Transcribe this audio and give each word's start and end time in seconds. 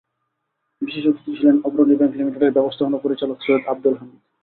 বিশেষ 0.81 1.03
অতিথি 1.07 1.31
ছিলেন 1.37 1.55
অগ্রণী 1.63 1.95
ব্যাংক 1.95 2.13
লিমিটেডের 2.15 2.55
ব্যবস্থাপনা 2.57 2.97
পরিচালক 3.01 3.37
সৈয়দ 3.41 3.63
আবদুল 3.67 3.95
হামিদ। 3.99 4.21